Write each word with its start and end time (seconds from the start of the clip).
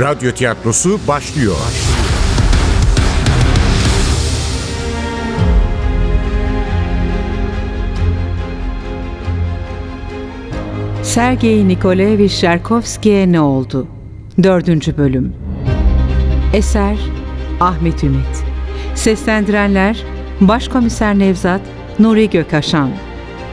Radyo 0.00 0.32
tiyatrosu 0.32 1.00
başlıyor. 1.08 1.56
Sergey 11.02 11.68
Nikolaevich 11.68 12.40
Jarkovski'ye 12.40 13.32
ne 13.32 13.40
oldu? 13.40 13.86
4. 14.42 14.98
Bölüm 14.98 15.32
Eser 16.52 16.98
Ahmet 17.60 18.04
Ümit 18.04 18.44
Seslendirenler 18.94 20.04
Başkomiser 20.40 21.18
Nevzat 21.18 21.60
Nuri 21.98 22.30
Gökaşan 22.30 22.90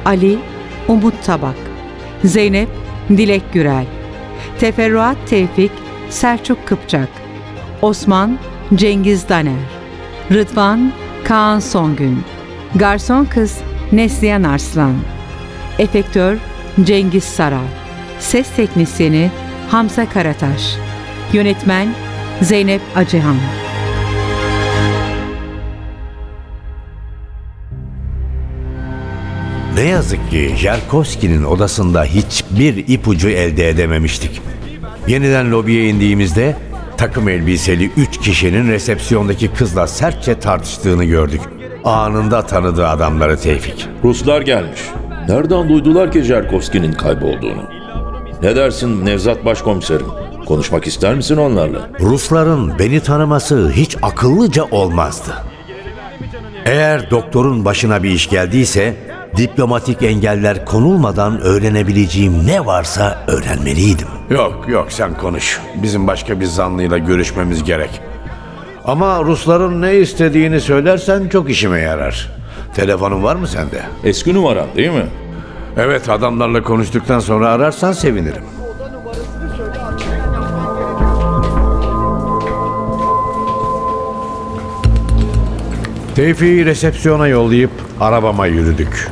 Ali 0.05 0.39
Umut 0.87 1.23
Tabak 1.25 1.57
Zeynep 2.23 2.69
Dilek 3.09 3.53
Gürel 3.53 3.85
Teferruat 4.59 5.17
Tevfik 5.29 5.84
Selçuk 6.09 6.67
Kıpçak 6.67 7.09
Osman 7.81 8.39
Cengiz 8.75 9.29
Daner 9.29 9.53
Rıdvan 10.31 10.91
Kaan 11.23 11.59
Songün 11.59 12.23
Garson 12.75 13.25
Kız 13.25 13.57
Neslihan 13.91 14.43
Arslan 14.43 14.95
Efektör 15.79 16.37
Cengiz 16.83 17.23
Saral 17.23 17.67
Ses 18.19 18.49
Teknisyeni 18.55 19.31
Hamza 19.69 20.09
Karataş 20.09 20.75
Yönetmen 21.33 21.87
Zeynep 22.41 22.81
Acıhan 22.95 23.35
Ne 29.75 29.81
yazık 29.81 30.31
ki 30.31 30.53
Jarkovski'nin 30.57 31.43
odasında 31.43 32.03
hiçbir 32.03 32.87
ipucu 32.87 33.29
elde 33.29 33.69
edememiştik. 33.69 34.41
Yeniden 35.07 35.51
lobiye 35.51 35.89
indiğimizde 35.89 36.55
takım 36.97 37.29
elbiseli 37.29 37.91
üç 37.97 38.17
kişinin 38.17 38.67
resepsiyondaki 38.71 39.47
kızla 39.47 39.87
sertçe 39.87 40.39
tartıştığını 40.39 41.05
gördük. 41.05 41.41
Anında 41.83 42.41
tanıdı 42.45 42.87
adamları 42.87 43.37
Tevfik. 43.37 43.87
Ruslar 44.03 44.41
gelmiş. 44.41 44.79
Nereden 45.29 45.69
duydular 45.69 46.11
ki 46.11 46.21
Jerkovski'nin 46.21 46.91
kaybolduğunu? 46.93 47.63
Ne 48.41 48.55
dersin 48.55 49.05
Nevzat 49.05 49.45
Başkomiserim? 49.45 50.07
Konuşmak 50.45 50.87
ister 50.87 51.15
misin 51.15 51.37
onlarla? 51.37 51.89
Rusların 51.99 52.79
beni 52.79 52.99
tanıması 52.99 53.71
hiç 53.71 53.97
akıllıca 54.01 54.63
olmazdı. 54.63 55.31
Eğer 56.65 57.11
doktorun 57.11 57.65
başına 57.65 58.03
bir 58.03 58.09
iş 58.09 58.29
geldiyse 58.29 58.95
diplomatik 59.37 60.03
engeller 60.03 60.65
konulmadan 60.65 61.41
öğrenebileceğim 61.41 62.47
ne 62.47 62.65
varsa 62.65 63.25
öğrenmeliydim. 63.27 64.07
Yok 64.29 64.65
yok 64.67 64.91
sen 64.91 65.17
konuş. 65.17 65.59
Bizim 65.83 66.07
başka 66.07 66.39
bir 66.39 66.45
zanlıyla 66.45 66.97
görüşmemiz 66.97 67.63
gerek. 67.63 68.01
Ama 68.85 69.23
Rusların 69.23 69.81
ne 69.81 69.95
istediğini 69.95 70.61
söylersen 70.61 71.27
çok 71.29 71.49
işime 71.49 71.79
yarar. 71.79 72.31
Telefonun 72.75 73.23
var 73.23 73.35
mı 73.35 73.47
sende? 73.47 73.81
Eski 74.03 74.33
numaran 74.33 74.67
değil 74.75 74.91
mi? 74.91 75.05
Evet 75.77 76.09
adamlarla 76.09 76.63
konuştuktan 76.63 77.19
sonra 77.19 77.49
ararsan 77.49 77.91
sevinirim. 77.91 78.43
Tevfik'i 86.15 86.65
resepsiyona 86.65 87.27
yollayıp 87.27 87.71
arabama 87.99 88.47
yürüdük. 88.47 89.07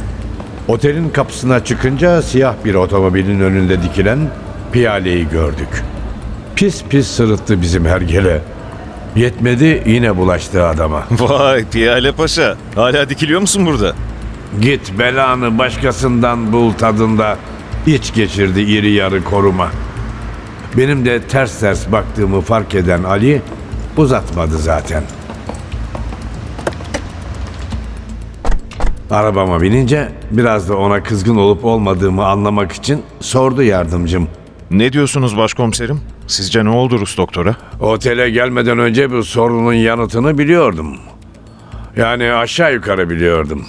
Otelin 0.68 1.10
kapısına 1.10 1.64
çıkınca 1.64 2.22
siyah 2.22 2.56
bir 2.66 2.76
otomobilin 2.76 3.40
önünde 3.40 3.84
dikilen 3.84 4.20
piyaleyi 4.72 5.30
gördük. 5.30 5.84
Pis 6.56 6.84
pis 6.84 7.08
sırıttı 7.08 7.62
bizim 7.62 7.86
hergele. 7.86 8.42
Yetmedi 9.16 9.84
yine 9.86 10.18
bulaştı 10.18 10.66
adama. 10.66 11.04
Vay 11.12 11.66
Piyale 11.66 12.12
Paşa. 12.12 12.56
Hala 12.76 13.10
dikiliyor 13.10 13.42
musun 13.42 13.66
burada? 13.66 13.94
Git 14.62 15.00
belanı 15.00 15.58
başkasından 15.58 16.54
bul 16.54 16.74
tadında. 16.74 17.38
İç 17.88 18.14
geçirdi 18.14 18.62
iri 18.62 18.92
yarı 18.92 19.24
koruma. 19.24 19.70
Benim 20.78 21.06
de 21.06 21.22
ters 21.22 21.60
ters 21.60 21.92
baktığımı 21.92 22.42
fark 22.42 22.76
eden 22.76 23.04
Ali 23.04 23.42
uzatmadı 23.98 24.58
zaten. 24.58 25.04
Arabama 29.14 29.62
binince 29.62 30.10
biraz 30.32 30.70
da 30.70 30.78
ona 30.78 31.04
kızgın 31.04 31.36
olup 31.36 31.66
olmadığımı 31.66 32.26
anlamak 32.26 32.72
için 32.72 33.02
sordu 33.20 33.64
yardımcım. 33.64 34.28
Ne 34.72 34.94
diyorsunuz 34.94 35.38
başkomiserim? 35.38 36.02
Sizce 36.28 36.66
ne 36.66 36.70
oldu 36.70 37.00
Rus 37.00 37.18
doktora? 37.18 37.56
Otele 37.80 38.30
gelmeden 38.30 38.80
önce 38.80 39.12
bu 39.12 39.24
sorunun 39.24 39.74
yanıtını 39.74 40.38
biliyordum. 40.38 40.98
Yani 41.98 42.34
aşağı 42.34 42.74
yukarı 42.74 43.10
biliyordum. 43.10 43.66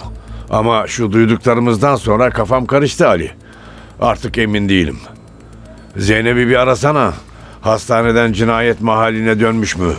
Ama 0.51 0.87
şu 0.87 1.13
duyduklarımızdan 1.13 1.97
sonra 1.97 2.31
kafam 2.31 2.67
karıştı 2.67 3.09
Ali. 3.09 3.31
Artık 4.01 4.39
emin 4.39 4.69
değilim. 4.69 4.99
Zeynep'i 5.97 6.49
bir 6.49 6.57
arasana. 6.57 7.13
Hastaneden 7.61 8.33
cinayet 8.33 8.81
mahalline 8.81 9.41
dönmüş 9.41 9.77
mü? 9.77 9.93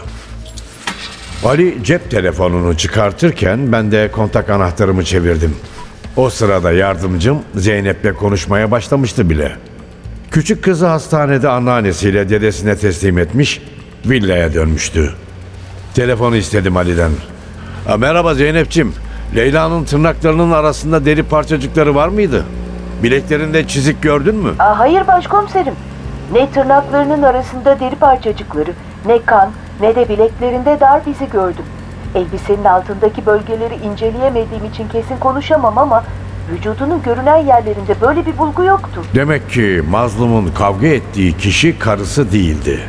Ali 1.43 1.83
cep 1.83 2.11
telefonunu 2.11 2.77
çıkartırken 2.77 3.71
ben 3.71 3.91
de 3.91 4.11
kontak 4.11 4.49
anahtarımı 4.49 5.03
çevirdim. 5.03 5.55
O 6.15 6.29
sırada 6.29 6.71
yardımcım 6.71 7.39
Zeynep'le 7.55 8.15
konuşmaya 8.19 8.71
başlamıştı 8.71 9.29
bile. 9.29 9.51
Küçük 10.31 10.63
kızı 10.63 10.85
hastanede 10.87 11.49
anneannesiyle 11.49 12.29
dedesine 12.29 12.77
teslim 12.77 13.17
etmiş, 13.17 13.61
villaya 14.05 14.53
dönmüştü. 14.53 15.13
Telefonu 15.93 16.35
istedim 16.35 16.77
Ali'den. 16.77 17.11
"Ha, 17.87 17.97
merhaba 17.97 18.33
Zeynep'ciğim. 18.33 18.93
Leyla'nın 19.35 19.83
tırnaklarının 19.83 20.51
arasında 20.51 21.05
deri 21.05 21.23
parçacıkları 21.23 21.95
var 21.95 22.07
mıydı? 22.07 22.43
Bileklerinde 23.03 23.67
çizik 23.67 24.01
gördün 24.01 24.35
mü? 24.35 24.49
Aa, 24.59 24.79
hayır 24.79 25.07
başkomiserim. 25.07 25.73
Ne 26.33 26.49
tırnaklarının 26.51 27.21
arasında 27.23 27.79
deri 27.79 27.95
parçacıkları, 27.95 28.71
ne 29.05 29.21
kan, 29.25 29.51
ne 29.81 29.95
de 29.95 30.09
bileklerinde 30.09 30.77
darp 30.79 31.07
izi 31.07 31.29
gördüm. 31.29 31.65
Elbisenin 32.15 32.63
altındaki 32.65 33.25
bölgeleri 33.25 33.75
inceleyemediğim 33.75 34.65
için 34.65 34.87
kesin 34.87 35.17
konuşamam 35.19 35.77
ama 35.77 36.03
vücudunun 36.51 37.01
görünen 37.01 37.37
yerlerinde 37.37 38.01
böyle 38.01 38.25
bir 38.25 38.37
bulgu 38.37 38.63
yoktu. 38.63 39.01
Demek 39.15 39.49
ki 39.49 39.83
mazlumun 39.89 40.51
kavga 40.57 40.87
ettiği 40.87 41.37
kişi 41.37 41.79
karısı 41.79 42.31
değildi. 42.31 42.79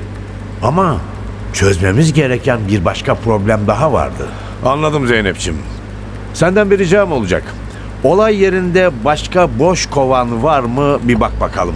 Ama 0.63 0.97
çözmemiz 1.53 2.13
gereken 2.13 2.61
bir 2.69 2.85
başka 2.85 3.15
problem 3.15 3.67
daha 3.67 3.93
vardı. 3.93 4.27
Anladım 4.65 5.07
Zeynep'ciğim. 5.07 5.59
Senden 6.35 6.71
bir 6.71 6.79
ricam 6.79 7.13
olacak. 7.13 7.43
Olay 8.05 8.43
yerinde 8.43 8.91
başka 9.05 9.59
boş 9.59 9.87
kovan 9.87 10.43
var 10.43 10.61
mı 10.61 10.99
bir 11.03 11.21
bak 11.21 11.41
bakalım. 11.41 11.75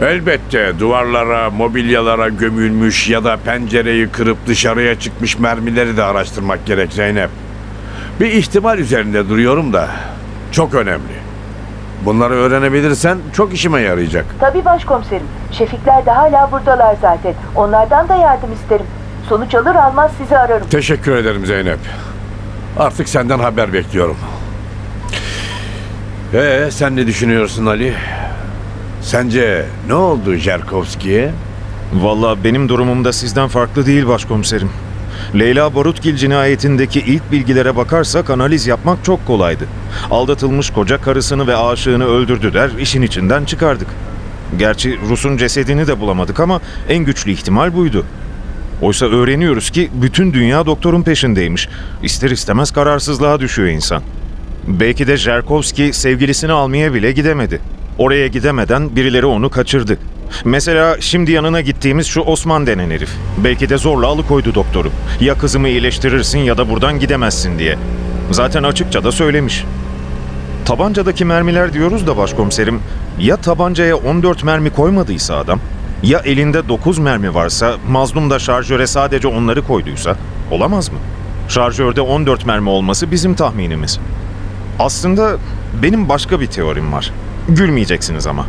Elbette 0.00 0.78
duvarlara, 0.78 1.50
mobilyalara 1.50 2.28
gömülmüş 2.28 3.08
ya 3.08 3.24
da 3.24 3.36
pencereyi 3.36 4.08
kırıp 4.08 4.46
dışarıya 4.46 4.98
çıkmış 4.98 5.38
mermileri 5.38 5.96
de 5.96 6.02
araştırmak 6.02 6.66
gerek 6.66 6.92
Zeynep. 6.92 7.30
Bir 8.20 8.26
ihtimal 8.26 8.78
üzerinde 8.78 9.28
duruyorum 9.28 9.72
da 9.72 9.88
çok 10.52 10.74
önemli. 10.74 11.22
Bunları 12.04 12.34
öğrenebilirsen 12.34 13.18
çok 13.36 13.54
işime 13.54 13.80
yarayacak. 13.80 14.24
Tabii 14.40 14.64
başkomiserim. 14.64 15.26
Şefikler 15.52 16.06
de 16.06 16.10
hala 16.10 16.52
buradalar 16.52 16.96
zaten. 17.00 17.34
Onlardan 17.54 18.08
da 18.08 18.14
yardım 18.14 18.52
isterim. 18.52 18.86
Sonuç 19.28 19.54
alır 19.54 19.74
almaz 19.74 20.10
sizi 20.22 20.38
ararım. 20.38 20.68
Teşekkür 20.68 21.16
ederim 21.16 21.46
Zeynep. 21.46 21.78
Artık 22.78 23.08
senden 23.08 23.38
haber 23.38 23.72
bekliyorum. 23.72 24.16
Ee, 26.34 26.68
sen 26.70 26.96
ne 26.96 27.06
düşünüyorsun 27.06 27.66
Ali? 27.66 27.94
Sence 29.02 29.66
ne 29.86 29.94
oldu 29.94 30.34
Jerkovski'ye? 30.34 31.30
Vallahi 31.94 32.44
benim 32.44 32.68
durumum 32.68 33.04
da 33.04 33.12
sizden 33.12 33.48
farklı 33.48 33.86
değil 33.86 34.06
başkomiserim. 34.06 34.70
Leyla 35.34 35.74
Barutgil 35.74 36.16
cinayetindeki 36.16 37.00
ilk 37.00 37.32
bilgilere 37.32 37.76
bakarsak 37.76 38.30
analiz 38.30 38.66
yapmak 38.66 39.04
çok 39.04 39.26
kolaydı. 39.26 39.64
Aldatılmış 40.10 40.70
koca 40.70 41.00
karısını 41.00 41.46
ve 41.46 41.56
aşığını 41.56 42.04
öldürdü 42.04 42.54
der, 42.54 42.70
işin 42.80 43.02
içinden 43.02 43.44
çıkardık. 43.44 43.88
Gerçi 44.58 44.98
Rus'un 45.08 45.36
cesedini 45.36 45.86
de 45.86 46.00
bulamadık 46.00 46.40
ama 46.40 46.60
en 46.88 47.04
güçlü 47.04 47.30
ihtimal 47.30 47.74
buydu. 47.74 48.04
Oysa 48.82 49.06
öğreniyoruz 49.06 49.70
ki 49.70 49.90
bütün 49.94 50.32
dünya 50.32 50.66
doktorun 50.66 51.02
peşindeymiş. 51.02 51.68
İster 52.02 52.30
istemez 52.30 52.70
kararsızlığa 52.70 53.40
düşüyor 53.40 53.68
insan. 53.68 54.02
Belki 54.66 55.06
de 55.06 55.16
Jerkovski 55.16 55.92
sevgilisini 55.92 56.52
almaya 56.52 56.94
bile 56.94 57.12
gidemedi. 57.12 57.60
Oraya 57.98 58.26
gidemeden 58.26 58.96
birileri 58.96 59.26
onu 59.26 59.50
kaçırdı. 59.50 59.98
Mesela 60.44 60.96
şimdi 61.00 61.32
yanına 61.32 61.60
gittiğimiz 61.60 62.06
şu 62.06 62.20
Osman 62.20 62.66
denen 62.66 62.90
herif. 62.90 63.10
Belki 63.44 63.68
de 63.68 63.76
zorla 63.76 64.06
alıkoydu 64.06 64.54
doktoru. 64.54 64.90
Ya 65.20 65.38
kızımı 65.38 65.68
iyileştirirsin 65.68 66.38
ya 66.38 66.58
da 66.58 66.70
buradan 66.70 66.98
gidemezsin 66.98 67.58
diye. 67.58 67.78
Zaten 68.30 68.62
açıkça 68.62 69.04
da 69.04 69.12
söylemiş. 69.12 69.64
Tabancadaki 70.64 71.24
mermiler 71.24 71.72
diyoruz 71.72 72.06
da 72.06 72.16
başkomiserim. 72.16 72.80
Ya 73.20 73.36
tabancaya 73.36 73.96
14 73.96 74.44
mermi 74.44 74.70
koymadıysa 74.70 75.36
adam? 75.36 75.60
Ya 76.02 76.18
elinde 76.18 76.68
9 76.68 76.98
mermi 76.98 77.34
varsa, 77.34 77.74
mazlum 77.88 78.30
da 78.30 78.38
şarjöre 78.38 78.86
sadece 78.86 79.28
onları 79.28 79.66
koyduysa 79.66 80.16
olamaz 80.50 80.88
mı? 80.88 80.98
Şarjörde 81.48 82.00
14 82.00 82.46
mermi 82.46 82.68
olması 82.68 83.10
bizim 83.10 83.34
tahminimiz. 83.34 83.98
Aslında 84.78 85.36
benim 85.82 86.08
başka 86.08 86.40
bir 86.40 86.46
teorim 86.46 86.92
var. 86.92 87.12
Gülmeyeceksiniz 87.48 88.26
ama. 88.26 88.46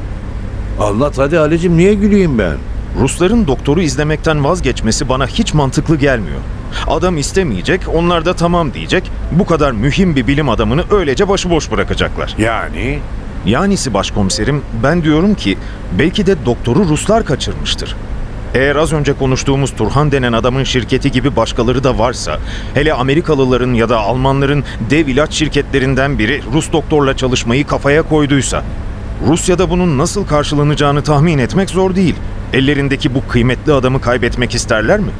Anlat 0.79 1.17
hadi 1.17 1.39
Ali'cim 1.39 1.77
niye 1.77 1.93
güleyim 1.93 2.39
ben? 2.39 2.57
Rusların 2.99 3.47
doktoru 3.47 3.81
izlemekten 3.81 4.43
vazgeçmesi 4.43 5.09
bana 5.09 5.27
hiç 5.27 5.53
mantıklı 5.53 5.95
gelmiyor. 5.95 6.39
Adam 6.87 7.17
istemeyecek, 7.17 7.81
onlar 7.93 8.25
da 8.25 8.33
tamam 8.33 8.73
diyecek. 8.73 9.11
Bu 9.31 9.45
kadar 9.45 9.71
mühim 9.71 10.15
bir 10.15 10.27
bilim 10.27 10.49
adamını 10.49 10.83
öylece 10.91 11.29
başıboş 11.29 11.71
bırakacaklar. 11.71 12.35
Yani 12.37 12.99
Yanisi 13.45 13.93
başkomiserim, 13.93 14.61
ben 14.83 15.03
diyorum 15.03 15.35
ki 15.35 15.57
belki 15.99 16.25
de 16.25 16.45
doktoru 16.45 16.79
Ruslar 16.89 17.25
kaçırmıştır. 17.25 17.95
Eğer 18.53 18.75
az 18.75 18.93
önce 18.93 19.13
konuştuğumuz 19.13 19.71
Turhan 19.71 20.11
denen 20.11 20.33
adamın 20.33 20.63
şirketi 20.63 21.11
gibi 21.11 21.35
başkaları 21.35 21.83
da 21.83 21.99
varsa, 21.99 22.39
hele 22.73 22.93
Amerikalıların 22.93 23.73
ya 23.73 23.89
da 23.89 23.99
Almanların 23.99 24.63
dev 24.89 25.07
ilaç 25.07 25.33
şirketlerinden 25.33 26.19
biri 26.19 26.41
Rus 26.53 26.71
doktorla 26.71 27.17
çalışmayı 27.17 27.67
kafaya 27.67 28.01
koyduysa, 28.01 28.63
Rusya'da 29.27 29.69
bunun 29.69 29.97
nasıl 29.97 30.25
karşılanacağını 30.25 31.03
tahmin 31.03 31.37
etmek 31.37 31.69
zor 31.69 31.95
değil. 31.95 32.15
Ellerindeki 32.53 33.15
bu 33.15 33.27
kıymetli 33.27 33.73
adamı 33.73 34.01
kaybetmek 34.01 34.55
isterler 34.55 34.99
mi? 34.99 35.11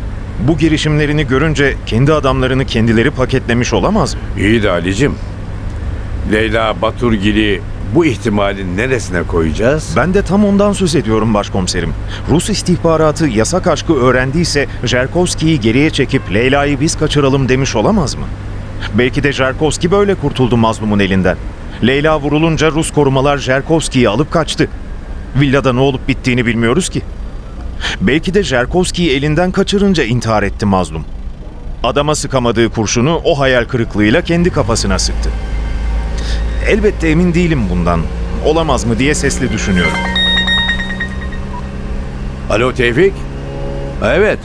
Bu 0.47 0.57
girişimlerini 0.57 1.27
görünce 1.27 1.75
kendi 1.85 2.13
adamlarını 2.13 2.65
kendileri 2.65 3.11
paketlemiş 3.11 3.73
olamaz 3.73 4.15
mı? 4.15 4.21
İyi 4.37 4.63
de 4.63 4.71
Ali'cim. 4.71 5.15
Leyla 6.31 6.81
Baturgil'i 6.81 7.61
bu 7.95 8.05
ihtimalin 8.05 8.77
neresine 8.77 9.23
koyacağız? 9.23 9.93
Ben 9.95 10.13
de 10.13 10.21
tam 10.21 10.45
ondan 10.45 10.73
söz 10.73 10.95
ediyorum 10.95 11.33
başkomiserim. 11.33 11.93
Rus 12.29 12.49
istihbaratı 12.49 13.27
yasak 13.27 13.67
aşkı 13.67 13.93
öğrendiyse 13.93 14.67
Jerkovski'yi 14.83 15.59
geriye 15.59 15.89
çekip 15.89 16.33
Leyla'yı 16.33 16.79
biz 16.79 16.97
kaçıralım 16.97 17.49
demiş 17.49 17.75
olamaz 17.75 18.15
mı? 18.15 18.25
Belki 18.93 19.23
de 19.23 19.31
Jerkovski 19.31 19.91
böyle 19.91 20.15
kurtuldu 20.15 20.57
mazlumun 20.57 20.99
elinden. 20.99 21.37
Leyla 21.87 22.19
vurulunca 22.19 22.71
Rus 22.71 22.91
korumalar 22.91 23.37
Jerkovski'yi 23.37 24.09
alıp 24.09 24.31
kaçtı. 24.31 24.69
Villada 25.39 25.73
ne 25.73 25.79
olup 25.79 26.07
bittiğini 26.07 26.45
bilmiyoruz 26.45 26.89
ki. 26.89 27.01
Belki 28.01 28.33
de 28.33 28.43
Jerkovski'yi 28.43 29.11
elinden 29.11 29.51
kaçırınca 29.51 30.03
intihar 30.03 30.43
etti 30.43 30.65
mazlum. 30.65 31.05
Adama 31.83 32.15
sıkamadığı 32.15 32.69
kurşunu 32.69 33.21
o 33.23 33.39
hayal 33.39 33.65
kırıklığıyla 33.65 34.21
kendi 34.21 34.49
kafasına 34.49 34.99
sıktı. 34.99 35.29
Elbette 36.67 37.07
emin 37.07 37.33
değilim 37.33 37.69
bundan. 37.69 37.99
Olamaz 38.45 38.85
mı 38.85 38.99
diye 38.99 39.15
sesli 39.15 39.51
düşünüyorum. 39.51 39.97
Alo 42.51 42.73
Tevfik? 42.73 43.13
Evet. 44.05 44.39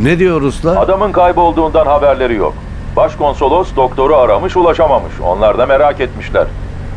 Ne 0.00 0.18
diyor 0.18 0.40
Ruslar? 0.40 0.76
Adamın 0.76 1.12
kaybolduğundan 1.12 1.86
haberleri 1.86 2.34
yok. 2.34 2.54
Başkonsolos 2.96 3.76
doktoru 3.76 4.16
aramış 4.16 4.56
ulaşamamış. 4.56 5.12
Onlar 5.22 5.58
da 5.58 5.66
merak 5.66 6.00
etmişler. 6.00 6.46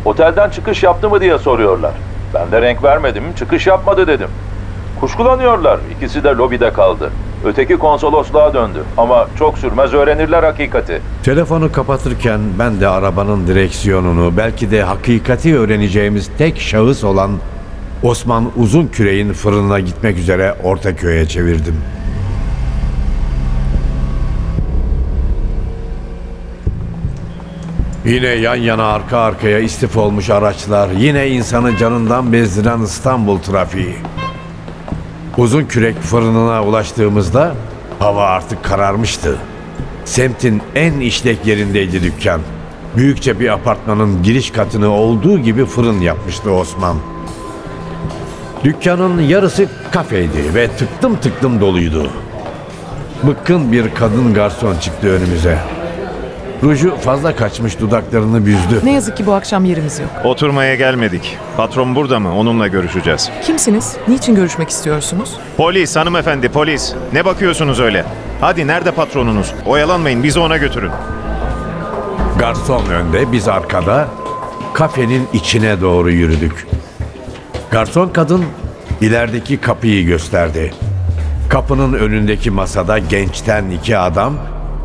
Otelden 0.06 0.50
çıkış 0.50 0.84
yaptı 0.84 1.10
mı 1.10 1.22
diye 1.22 1.38
soruyorlar. 1.38 1.94
Ben 2.34 2.52
de 2.52 2.62
renk 2.62 2.84
vermedim, 2.84 3.24
çıkış 3.40 3.68
yapmadı 3.68 4.08
dedim. 4.08 4.30
Kuşkulanıyorlar. 5.00 5.80
İkisi 5.98 6.24
de 6.24 6.30
lobide 6.30 6.74
kaldı. 6.74 7.12
Öteki 7.46 7.78
konsolosluğa 7.78 8.54
döndü. 8.54 8.84
Ama 8.98 9.28
çok 9.40 9.58
sürmez 9.58 9.94
öğrenirler 9.94 10.44
hakikati. 10.44 11.02
Telefonu 11.24 11.72
kapatırken 11.72 12.40
ben 12.60 12.82
de 12.82 12.88
arabanın 12.88 13.48
direksiyonunu 13.48 14.38
belki 14.38 14.72
de 14.72 14.84
hakikati 14.84 15.58
öğreneceğimiz 15.58 16.30
tek 16.38 16.62
şahıs 16.62 17.04
olan 17.04 17.32
Osman 18.04 18.52
Uzunküre'in 18.58 19.34
fırınına 19.34 19.80
gitmek 19.80 20.18
üzere 20.18 20.56
Ortaköy'e 20.64 21.26
çevirdim. 21.26 21.76
Yine 28.06 28.28
yan 28.28 28.56
yana 28.56 28.84
arka 28.84 29.18
arkaya 29.18 29.60
istif 29.60 29.98
olmuş 29.98 30.30
araçlar, 30.30 30.90
yine 30.90 31.28
insanı 31.28 31.78
canından 31.78 32.34
bezdiren 32.34 32.82
İstanbul 32.82 33.40
trafiği. 33.40 33.96
Uzun 35.38 35.66
kürek 35.66 36.00
fırınına 36.02 36.64
ulaştığımızda 36.64 37.56
hava 38.00 38.24
artık 38.24 38.64
kararmıştı. 38.64 39.38
Semtin 40.06 40.62
en 40.76 41.00
işlek 41.00 41.46
yerindeydi 41.46 42.04
dükkan. 42.04 42.42
Büyükçe 42.96 43.40
bir 43.40 43.50
apartmanın 43.50 44.24
giriş 44.24 44.52
katını 44.52 44.90
olduğu 44.90 45.40
gibi 45.40 45.66
fırın 45.66 46.00
yapmıştı 46.00 46.52
Osman. 46.52 46.98
Dükkanın 48.64 49.22
yarısı 49.22 49.68
kafeydi 49.92 50.56
ve 50.56 50.68
tıklım 50.68 51.16
tıklım 51.16 51.62
doluydu. 51.62 52.10
Bıkkın 53.24 53.72
bir 53.72 53.96
kadın 53.96 54.34
garson 54.34 54.78
çıktı 54.78 55.08
önümüze. 55.08 55.77
Ruju 56.64 56.96
fazla 56.96 57.36
kaçmış 57.36 57.80
dudaklarını 57.80 58.46
büzdü. 58.46 58.82
Ne 58.84 58.94
yazık 58.94 59.18
ki 59.18 59.26
bu 59.26 59.34
akşam 59.34 59.66
yerimiz 59.66 60.00
yok. 60.00 60.10
Oturmaya 60.24 60.76
gelmedik. 60.76 61.38
Patron 61.58 61.96
burada 61.96 62.20
mı? 62.20 62.38
Onunla 62.38 62.68
görüşeceğiz. 62.68 63.30
Kimsiniz? 63.44 63.96
Niçin 64.08 64.36
görüşmek 64.36 64.70
istiyorsunuz? 64.70 65.34
Polis 65.58 65.96
hanımefendi 65.96 66.50
polis. 66.50 66.94
Ne 67.14 67.26
bakıyorsunuz 67.26 67.80
öyle? 67.80 68.06
Hadi 68.42 68.68
nerede 68.68 68.92
patronunuz? 68.92 69.54
Oyalanmayın 69.66 70.24
bizi 70.24 70.40
ona 70.40 70.58
götürün. 70.58 70.92
Garson 72.40 72.86
önde, 72.90 73.32
biz 73.32 73.48
arkada 73.48 74.08
kafenin 74.74 75.28
içine 75.34 75.82
doğru 75.82 76.12
yürüdük. 76.12 76.68
Garson 77.72 78.10
kadın 78.10 78.46
ilerideki 79.02 79.58
kapıyı 79.58 80.06
gösterdi. 80.06 80.74
Kapının 81.50 81.94
önündeki 81.94 82.52
masada 82.52 82.98
gençten 83.00 83.70
iki 83.70 83.98
adam 83.98 84.34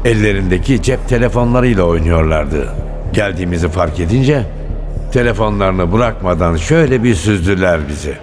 ellerindeki 0.05 0.83
cep 0.83 1.09
telefonlarıyla 1.09 1.83
oynuyorlardı. 1.85 2.69
Geldiğimizi 3.13 3.69
fark 3.69 4.01
edince 4.01 4.43
telefonlarını 5.13 5.93
bırakmadan 5.93 6.57
şöyle 6.57 7.03
bir 7.05 7.15
süzdüler 7.15 7.81
bizi. 7.89 8.15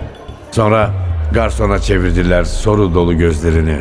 Sonra 0.52 0.90
garsona 1.34 1.80
çevirdiler 1.80 2.44
soru 2.44 2.94
dolu 2.94 3.18
gözlerini. 3.18 3.76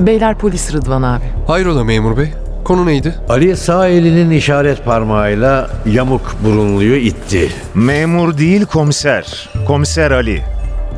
Beyler 0.00 0.38
polis 0.38 0.72
Rıdvan 0.74 1.02
abi. 1.02 1.24
Hayrola 1.46 1.84
memur 1.84 2.16
bey? 2.16 2.32
Konu 2.64 2.86
neydi? 2.86 3.14
Ali 3.28 3.56
sağ 3.56 3.88
elinin 3.88 4.30
işaret 4.30 4.84
parmağıyla 4.84 5.70
yamuk 5.86 6.36
burunluyu 6.44 6.96
itti. 6.96 7.48
Memur 7.74 8.38
değil 8.38 8.66
komiser. 8.66 9.50
Komiser 9.66 10.10
Ali. 10.10 10.40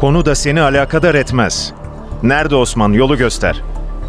Konu 0.00 0.26
da 0.26 0.34
seni 0.34 0.60
alakadar 0.60 1.14
etmez. 1.14 1.72
Nerede 2.22 2.56
Osman? 2.56 2.92
Yolu 2.92 3.16
göster. 3.16 3.62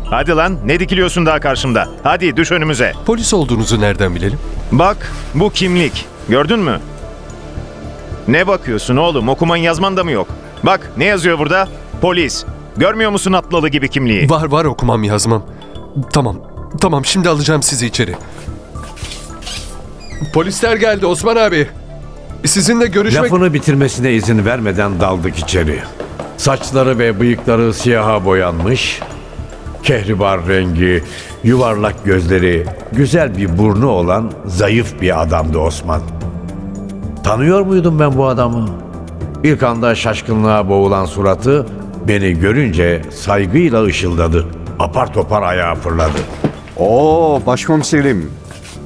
Hadi 0.10 0.32
lan 0.32 0.58
ne 0.66 0.80
dikiliyorsun 0.80 1.26
daha 1.26 1.40
karşımda? 1.40 1.88
Hadi 2.04 2.38
düş 2.38 2.52
önümüze. 2.52 2.94
Polis 3.06 3.34
olduğunuzu 3.34 3.82
nereden 3.82 4.16
bilelim? 4.16 4.40
Bak 4.72 5.12
bu 5.34 5.50
kimlik. 5.50 6.06
Gördün 6.30 6.60
mü? 6.60 6.80
Ne 8.28 8.48
bakıyorsun 8.48 8.98
oğlum? 8.98 9.30
Okuman 9.30 9.58
yazman 9.58 9.98
da 9.98 10.04
mı 10.04 10.12
yok? 10.12 10.28
Bak 10.64 10.92
ne 10.98 11.06
yazıyor 11.06 11.40
burada? 11.40 11.68
Polis. 12.02 12.46
Görmüyor 12.78 13.12
musun 13.12 13.34
atlalı 13.34 13.70
gibi 13.70 13.90
kimliği? 13.90 14.30
Var 14.30 14.46
var 14.46 14.66
okumam 14.66 15.04
yazmam. 15.04 15.44
Tamam. 16.14 16.38
Tamam 16.82 17.06
şimdi 17.06 17.30
alacağım 17.30 17.64
sizi 17.64 17.86
içeri. 17.88 18.16
Polisler 20.34 20.76
geldi 20.76 21.06
Osman 21.06 21.36
abi. 21.36 21.68
Sizinle 22.46 22.86
görüşmek... 22.88 23.24
Lafını 23.24 23.54
bitirmesine 23.54 24.14
izin 24.14 24.46
vermeden 24.46 25.00
daldık 25.00 25.38
içeri. 25.40 25.80
Saçları 26.38 27.00
ve 27.00 27.20
bıyıkları 27.20 27.74
siyaha 27.74 28.26
boyanmış, 28.26 29.00
kehribar 29.86 30.48
rengi, 30.48 31.04
yuvarlak 31.44 32.06
gözleri, 32.06 32.66
güzel 32.92 33.38
bir 33.38 33.58
burnu 33.58 33.88
olan 33.88 34.32
zayıf 34.46 35.02
bir 35.02 35.22
adamdı 35.22 35.58
Osman. 35.58 36.02
Tanıyor 37.24 37.62
muydum 37.62 38.00
ben 38.00 38.18
bu 38.18 38.26
adamı? 38.28 38.70
İlk 39.44 39.64
anda 39.64 39.96
şaşkınlığa 39.96 40.70
boğulan 40.70 41.06
suratı 41.06 41.66
beni 42.08 42.34
görünce 42.34 43.02
saygıyla 43.12 43.84
ışıldadı. 43.84 44.46
Apar 44.80 45.14
topar 45.14 45.42
ayağa 45.42 45.76
fırladı. 45.76 46.20
Oo 46.78 47.42
başkomiserim. 47.46 48.32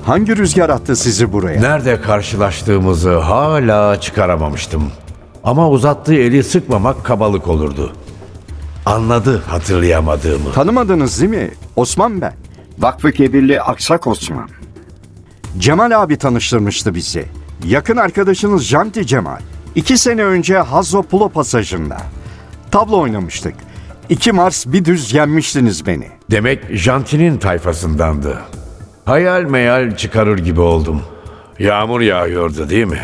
Hangi 0.05 0.37
rüzgar 0.37 0.69
attı 0.69 0.95
sizi 0.95 1.33
buraya? 1.33 1.61
Nerede 1.61 2.01
karşılaştığımızı 2.01 3.17
hala 3.17 3.99
çıkaramamıştım. 4.01 4.83
Ama 5.43 5.69
uzattığı 5.69 6.15
eli 6.15 6.43
sıkmamak 6.43 7.03
kabalık 7.03 7.47
olurdu. 7.47 7.93
Anladı 8.85 9.43
hatırlayamadığımı. 9.47 10.51
Tanımadınız 10.53 11.19
değil 11.21 11.31
mi? 11.31 11.51
Osman 11.75 12.21
ben. 12.21 12.33
Vakfı 12.79 13.11
Kebirli 13.11 13.61
Aksak 13.61 14.07
Osman. 14.07 14.49
Cemal 15.57 16.01
abi 16.03 16.17
tanıştırmıştı 16.17 16.95
bizi. 16.95 17.25
Yakın 17.65 17.97
arkadaşınız 17.97 18.63
Janti 18.63 19.07
Cemal. 19.07 19.39
İki 19.75 19.97
sene 19.97 20.23
önce 20.23 20.57
Hazzo 20.57 21.03
Pulo 21.03 21.29
pasajında. 21.29 21.97
Tablo 22.71 22.99
oynamıştık. 22.99 23.53
İki 24.09 24.31
Mars 24.31 24.65
bir 24.67 24.85
düz 24.85 25.13
yenmiştiniz 25.13 25.85
beni. 25.87 26.07
Demek 26.31 26.63
Janti'nin 26.77 27.37
tayfasındandı. 27.37 28.39
Hayal 29.05 29.41
meyal 29.43 29.95
çıkarır 29.95 30.37
gibi 30.37 30.61
oldum. 30.61 31.01
Yağmur 31.59 32.01
yağıyordu 32.01 32.69
değil 32.69 32.85
mi? 32.85 33.01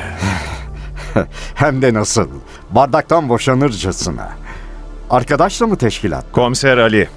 Hem 1.56 1.82
de 1.82 1.94
nasıl. 1.94 2.28
Bardaktan 2.72 3.30
boşanırcasına. 3.30 4.30
Arkadaşla 5.10 5.68
mı 5.68 5.78
teşkilat? 5.78 6.26
Komiser 6.32 6.78
Ali. 6.78 7.08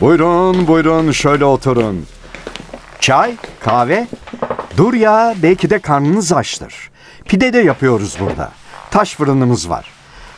Buyurun 0.00 0.66
buyurun 0.68 1.10
şöyle 1.10 1.44
oturun. 1.44 2.06
Çay, 3.00 3.34
kahve? 3.60 4.06
Dur 4.76 4.94
ya 4.94 5.34
belki 5.42 5.70
de 5.70 5.78
karnınız 5.78 6.32
açtır. 6.32 6.90
Pide 7.24 7.52
de 7.52 7.58
yapıyoruz 7.58 8.16
burada. 8.20 8.52
Taş 8.90 9.14
fırınımız 9.14 9.70
var. 9.70 9.90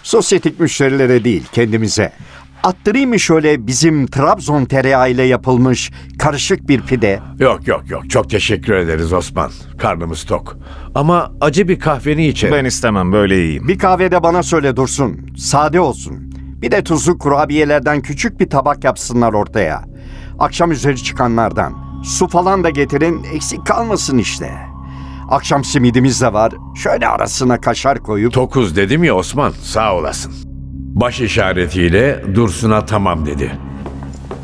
Sosyetik 0.03 0.61
müşterilere 0.61 1.25
değil 1.25 1.45
kendimize. 1.53 2.13
Attırayım 2.63 3.11
mı 3.11 3.19
şöyle 3.19 3.67
bizim 3.67 4.07
Trabzon 4.07 4.65
tereyağı 4.65 5.11
ile 5.11 5.23
yapılmış 5.23 5.91
karışık 6.19 6.69
bir 6.69 6.81
pide? 6.81 7.21
Yok 7.39 7.67
yok 7.69 7.91
yok 7.91 8.11
çok 8.11 8.31
teşekkür 8.31 8.73
ederiz 8.75 9.13
Osman. 9.13 9.51
Karnımız 9.79 10.25
tok. 10.25 10.57
Ama 10.95 11.33
acı 11.41 11.69
bir 11.69 11.81
kahveni 11.81 12.27
içelim. 12.27 12.55
Ben 12.55 12.65
istemem 12.65 13.13
böyle 13.13 13.45
iyiyim. 13.45 13.69
Bir 13.69 13.79
kahve 13.79 14.11
de 14.11 14.23
bana 14.23 14.43
söyle 14.43 14.77
Dursun. 14.77 15.31
Sade 15.39 15.81
olsun. 15.81 16.28
Bir 16.63 16.71
de 16.71 16.85
tuzlu 16.85 17.19
kurabiyelerden 17.19 18.01
küçük 18.01 18.41
bir 18.41 18.51
tabak 18.51 18.85
yapsınlar 18.85 19.33
ortaya. 19.33 19.85
Akşam 20.39 20.73
üzeri 20.73 21.03
çıkanlardan. 21.03 21.75
Su 22.05 22.29
falan 22.29 22.65
da 22.65 22.71
getirin 22.71 23.25
eksik 23.35 23.67
kalmasın 23.67 24.19
işte. 24.19 24.51
Akşam 25.31 25.65
simidimiz 25.65 26.21
de 26.23 26.33
var. 26.33 26.53
Şöyle 26.77 27.09
arasına 27.09 27.61
kaşar 27.61 27.99
koyup... 27.99 28.33
Tokuz 28.33 28.77
dedim 28.77 29.05
ya 29.05 29.15
Osman 29.15 29.51
sağ 29.63 29.95
olasın. 29.97 30.33
Baş 30.77 31.21
işaretiyle 31.21 32.25
Dursun'a 32.35 32.85
tamam 32.85 33.27
dedi. 33.27 33.53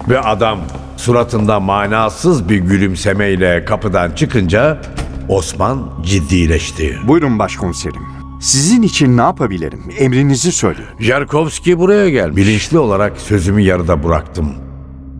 Ve 0.08 0.20
adam 0.20 0.58
suratında 0.96 1.60
manasız 1.60 2.48
bir 2.48 2.58
gülümsemeyle 2.58 3.64
kapıdan 3.64 4.10
çıkınca 4.10 4.80
Osman 5.28 5.90
ciddileşti. 6.02 6.98
Buyurun 7.08 7.38
başkomiserim. 7.38 8.13
Sizin 8.44 8.82
için 8.82 9.16
ne 9.16 9.20
yapabilirim? 9.20 9.82
Emrinizi 9.98 10.52
söyleyin. 10.52 10.88
Jarkovski 11.00 11.78
buraya 11.78 12.10
gel. 12.10 12.36
Bilinçli 12.36 12.78
olarak 12.78 13.18
sözümü 13.18 13.60
yarıda 13.60 14.04
bıraktım. 14.04 14.54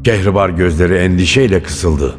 Kehribar 0.05 0.49
gözleri 0.49 0.95
endişeyle 0.95 1.63
kısıldı. 1.63 2.15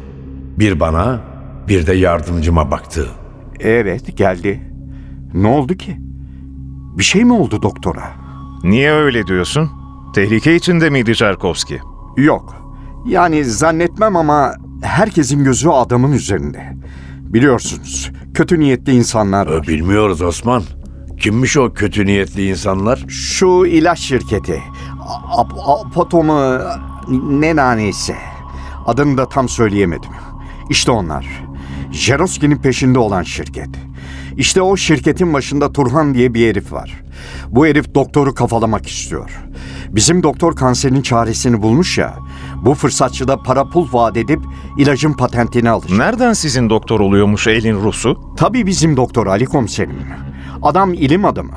Bir 0.58 0.80
bana, 0.80 1.20
bir 1.68 1.86
de 1.86 1.92
yardımcıma 1.94 2.70
baktı. 2.70 3.08
Evet 3.60 4.16
geldi. 4.16 4.72
Ne 5.34 5.48
oldu 5.48 5.74
ki? 5.74 5.96
Bir 6.98 7.04
şey 7.04 7.24
mi 7.24 7.32
oldu 7.32 7.62
doktora? 7.62 8.12
Niye 8.64 8.92
öyle 8.92 9.26
diyorsun? 9.26 9.70
Tehlike 10.14 10.54
içinde 10.54 10.90
miydi 10.90 11.14
Çerkovski? 11.14 11.80
Yok. 12.16 12.56
Yani 13.06 13.44
zannetmem 13.44 14.16
ama 14.16 14.54
herkesin 14.82 15.44
gözü 15.44 15.68
adamın 15.68 16.12
üzerinde. 16.12 16.76
Biliyorsunuz 17.20 18.10
kötü 18.34 18.60
niyetli 18.60 18.92
insanlar 18.92 19.46
var. 19.46 19.66
Bilmiyoruz 19.66 20.22
Osman. 20.22 20.62
Kimmiş 21.20 21.56
o 21.56 21.72
kötü 21.72 22.06
niyetli 22.06 22.48
insanlar? 22.48 23.04
Şu 23.08 23.66
ilaç 23.66 23.98
şirketi. 23.98 24.62
A- 25.30 25.80
Apoto 25.80 26.22
mu 26.22 26.58
ne 27.40 27.56
naneyse. 27.56 28.16
Adını 28.86 29.18
da 29.18 29.28
tam 29.28 29.48
söyleyemedim. 29.48 30.10
İşte 30.70 30.90
onlar. 30.90 31.26
Jeroski'nin 31.92 32.56
peşinde 32.56 32.98
olan 32.98 33.22
şirket. 33.22 33.68
İşte 34.36 34.62
o 34.62 34.76
şirketin 34.76 35.34
başında 35.34 35.72
Turhan 35.72 36.14
diye 36.14 36.34
bir 36.34 36.48
herif 36.50 36.72
var. 36.72 37.02
Bu 37.48 37.66
herif 37.66 37.94
doktoru 37.94 38.34
kafalamak 38.34 38.88
istiyor. 38.88 39.30
Bizim 39.88 40.22
doktor 40.22 40.56
kanserin 40.56 41.02
çaresini 41.02 41.62
bulmuş 41.62 41.98
ya. 41.98 42.14
Bu 42.64 42.74
fırsatçı 42.74 43.28
da 43.28 43.42
para 43.42 43.64
pul 43.68 43.88
vaat 43.92 44.16
edip 44.16 44.40
ilacın 44.78 45.12
patentini 45.12 45.70
alır. 45.70 45.98
Nereden 45.98 46.32
sizin 46.32 46.70
doktor 46.70 47.00
oluyormuş 47.00 47.46
elin 47.46 47.80
Rus'u? 47.82 48.34
Tabii 48.36 48.66
bizim 48.66 48.96
doktor 48.96 49.26
Ali 49.26 49.44
komiserim. 49.44 49.96
Adam 50.66 50.94
ilim 50.94 51.24
adamı. 51.24 51.52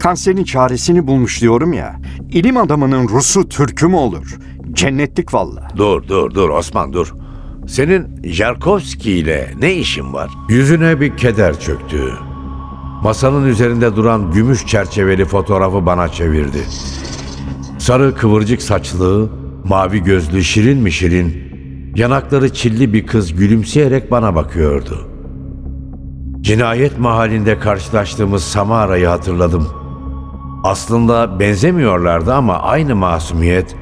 Kanserin 0.00 0.44
çaresini 0.44 1.06
bulmuş 1.06 1.40
diyorum 1.40 1.72
ya. 1.72 2.00
İlim 2.32 2.56
adamının 2.56 3.08
Rus'u 3.08 3.48
Türk'ü 3.48 3.86
mü 3.86 3.96
olur? 3.96 4.38
Cennetlik 4.72 5.34
valla. 5.34 5.68
Dur 5.76 6.08
dur 6.08 6.34
dur 6.34 6.48
Osman 6.48 6.92
dur. 6.92 7.14
Senin 7.66 8.22
Jarkovski 8.24 9.12
ile 9.12 9.50
ne 9.60 9.74
işin 9.74 10.12
var? 10.12 10.30
Yüzüne 10.48 11.00
bir 11.00 11.16
keder 11.16 11.60
çöktü. 11.60 12.12
Masanın 13.02 13.46
üzerinde 13.46 13.96
duran 13.96 14.32
gümüş 14.32 14.66
çerçeveli 14.66 15.24
fotoğrafı 15.24 15.86
bana 15.86 16.08
çevirdi. 16.08 16.64
Sarı 17.78 18.14
kıvırcık 18.14 18.62
saçlı, 18.62 19.30
mavi 19.64 20.02
gözlü 20.02 20.44
şirin 20.44 20.78
mi 20.78 20.92
şirin, 20.92 21.34
yanakları 21.96 22.52
çilli 22.52 22.92
bir 22.92 23.06
kız 23.06 23.34
gülümseyerek 23.34 24.10
bana 24.10 24.34
bakıyordu. 24.34 25.17
Cinayet 26.48 26.98
mahallinde 26.98 27.58
karşılaştığımız 27.58 28.44
Samara'yı 28.44 29.06
hatırladım. 29.06 29.68
Aslında 30.64 31.40
benzemiyorlardı 31.40 32.34
ama 32.34 32.58
aynı 32.58 32.96
masumiyet, 32.96 33.76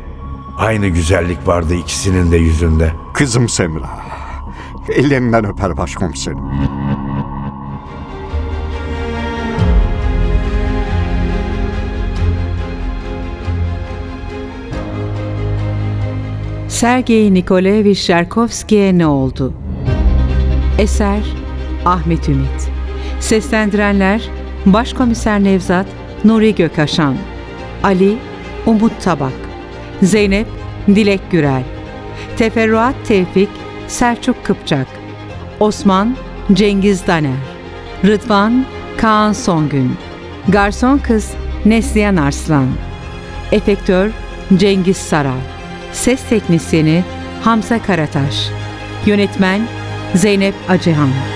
aynı 0.59 0.87
güzellik 0.87 1.49
vardı 1.49 1.75
ikisinin 1.75 2.33
de 2.33 2.37
yüzünde. 2.37 2.93
Kızım 3.15 3.49
Semra. 3.49 3.91
Ellerinden 4.95 5.47
öper 5.47 5.77
başkomiserim. 5.77 6.39
Sergey 16.69 17.35
Nikolaevich 17.35 18.01
Sharkovski'ye 18.01 18.99
ne 18.99 19.07
oldu? 19.07 19.53
Eser 20.79 21.46
Ahmet 21.87 22.29
Ümit. 22.29 22.71
Seslendirenler 23.21 24.23
Başkomiser 24.67 25.45
Nevzat 25.45 25.87
Nuri 26.25 26.55
Gökaşan 26.55 27.17
Ali 27.83 28.17
Umut 28.67 29.03
Tabak 29.03 29.33
Zeynep 30.03 30.47
Dilek 30.89 31.31
Gürel 31.31 31.63
Teferruat 32.37 32.95
Tevfik 33.07 33.49
Selçuk 33.89 34.45
Kıpçak 34.45 34.87
Osman 35.61 36.17
Cengiz 36.53 37.07
Daner 37.07 37.31
Rıdvan 38.05 38.65
Kaan 38.97 39.33
Songün 39.33 39.97
Garson 40.49 40.99
Kız 40.99 41.31
Neslihan 41.65 42.17
Arslan 42.17 42.69
Efektör 43.53 44.11
Cengiz 44.57 44.97
Saral 44.97 45.41
Ses 45.93 46.29
Teknisyeni 46.29 47.05
Hamza 47.45 47.83
Karataş 47.83 48.49
Yönetmen 49.07 49.61
Zeynep 50.15 50.55
Acıhan 50.69 51.36